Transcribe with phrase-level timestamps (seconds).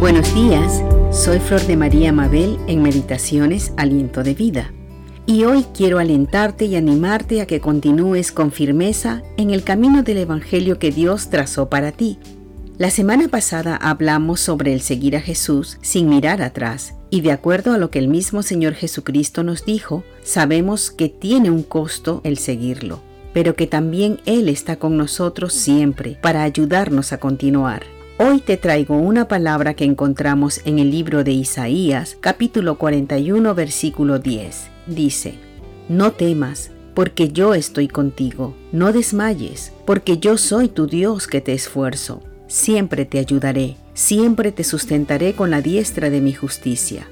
[0.00, 4.72] Buenos días, soy Flor de María Mabel en Meditaciones Aliento de Vida.
[5.26, 10.18] Y hoy quiero alentarte y animarte a que continúes con firmeza en el camino del
[10.18, 12.20] Evangelio que Dios trazó para ti.
[12.78, 17.72] La semana pasada hablamos sobre el seguir a Jesús sin mirar atrás, y de acuerdo
[17.72, 22.38] a lo que el mismo Señor Jesucristo nos dijo, sabemos que tiene un costo el
[22.38, 23.02] seguirlo,
[23.32, 27.97] pero que también Él está con nosotros siempre para ayudarnos a continuar.
[28.20, 34.18] Hoy te traigo una palabra que encontramos en el libro de Isaías, capítulo 41, versículo
[34.18, 34.70] 10.
[34.88, 35.34] Dice,
[35.88, 38.56] No temas, porque yo estoy contigo.
[38.72, 42.20] No desmayes, porque yo soy tu Dios que te esfuerzo.
[42.48, 47.06] Siempre te ayudaré, siempre te sustentaré con la diestra de mi justicia.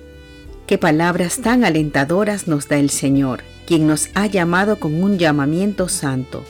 [0.66, 5.88] Qué palabras tan alentadoras nos da el Señor, quien nos ha llamado con un llamamiento
[5.88, 6.42] santo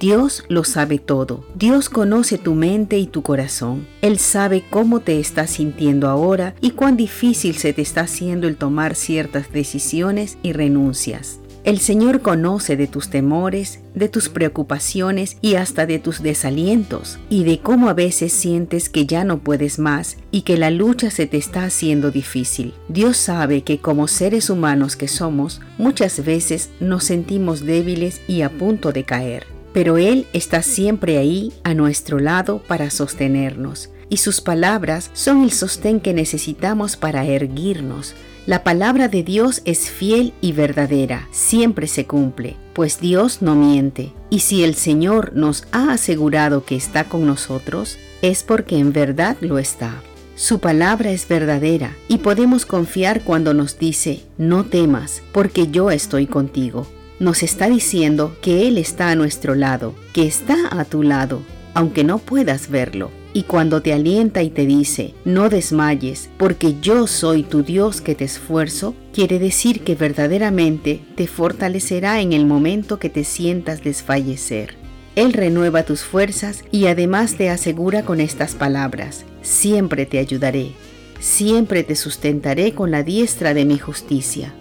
[0.00, 1.44] Dios lo sabe todo.
[1.54, 3.86] Dios conoce tu mente y tu corazón.
[4.00, 8.56] Él sabe cómo te estás sintiendo ahora y cuán difícil se te está haciendo el
[8.56, 11.40] tomar ciertas decisiones y renuncias.
[11.64, 17.44] El Señor conoce de tus temores, de tus preocupaciones y hasta de tus desalientos, y
[17.44, 21.26] de cómo a veces sientes que ya no puedes más y que la lucha se
[21.26, 22.72] te está haciendo difícil.
[22.88, 28.48] Dios sabe que como seres humanos que somos, muchas veces nos sentimos débiles y a
[28.48, 34.40] punto de caer pero Él está siempre ahí a nuestro lado para sostenernos, y sus
[34.40, 38.14] palabras son el sostén que necesitamos para erguirnos.
[38.46, 44.12] La palabra de Dios es fiel y verdadera, siempre se cumple, pues Dios no miente,
[44.30, 49.36] y si el Señor nos ha asegurado que está con nosotros, es porque en verdad
[49.40, 50.02] lo está.
[50.34, 56.26] Su palabra es verdadera y podemos confiar cuando nos dice, no temas, porque yo estoy
[56.26, 56.86] contigo
[57.20, 61.42] nos está diciendo que Él está a nuestro lado, que está a tu lado,
[61.74, 63.10] aunque no puedas verlo.
[63.32, 68.16] Y cuando te alienta y te dice, no desmayes, porque yo soy tu Dios que
[68.16, 74.74] te esfuerzo, quiere decir que verdaderamente te fortalecerá en el momento que te sientas desfallecer.
[75.14, 80.72] Él renueva tus fuerzas y además te asegura con estas palabras, siempre te ayudaré,
[81.20, 84.54] siempre te sustentaré con la diestra de mi justicia.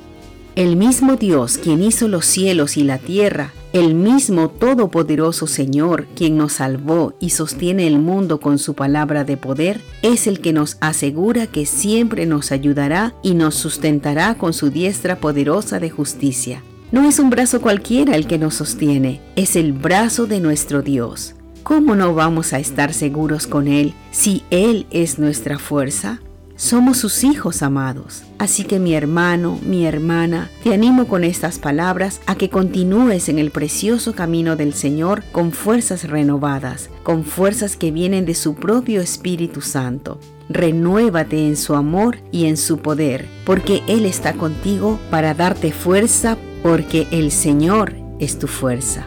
[0.59, 6.35] El mismo Dios quien hizo los cielos y la tierra, el mismo Todopoderoso Señor quien
[6.35, 10.75] nos salvó y sostiene el mundo con su palabra de poder, es el que nos
[10.81, 16.61] asegura que siempre nos ayudará y nos sustentará con su diestra poderosa de justicia.
[16.91, 21.35] No es un brazo cualquiera el que nos sostiene, es el brazo de nuestro Dios.
[21.63, 26.19] ¿Cómo no vamos a estar seguros con Él si Él es nuestra fuerza?
[26.59, 28.23] Somos sus hijos amados.
[28.37, 33.39] Así que mi hermano, mi hermana, te animo con estas palabras a que continúes en
[33.39, 38.99] el precioso camino del Señor con fuerzas renovadas, con fuerzas que vienen de su propio
[38.99, 40.19] Espíritu Santo.
[40.49, 46.37] Renuévate en su amor y en su poder, porque Él está contigo para darte fuerza,
[46.61, 49.05] porque el Señor es tu fuerza.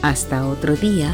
[0.00, 1.12] Hasta otro día.